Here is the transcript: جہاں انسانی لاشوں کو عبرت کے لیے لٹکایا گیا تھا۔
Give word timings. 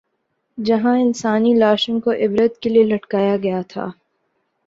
جہاں 0.57 0.95
انسانی 0.99 1.53
لاشوں 1.53 1.99
کو 1.99 2.11
عبرت 2.11 2.57
کے 2.59 2.69
لیے 2.69 2.83
لٹکایا 2.83 3.35
گیا 3.37 3.61
تھا۔ 3.67 3.87